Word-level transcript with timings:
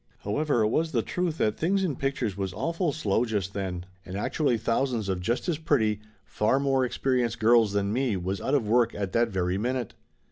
However, 0.23 0.61
it 0.63 0.69
was 0.69 0.93
the 0.93 1.03
truth 1.03 1.37
that 1.37 1.57
things 1.59 1.83
in 1.83 1.95
pictures 1.95 2.35
was 2.35 2.55
awful 2.55 2.91
slow 2.91 3.23
just 3.23 3.53
then, 3.53 3.85
and 4.03 4.17
actually 4.17 4.57
thousands 4.57 5.09
of 5.09 5.21
just 5.21 5.47
as 5.47 5.59
pretty, 5.59 6.01
far 6.25 6.59
more 6.59 6.83
ex 6.83 6.97
perienced 6.97 7.37
girls 7.37 7.73
than 7.73 7.93
me 7.93 8.17
was 8.17 8.41
out 8.41 8.55
of 8.55 8.67
work 8.67 8.95
at 8.95 9.11
that 9.11 9.29
very 9.29 9.59
minute. 9.59 9.93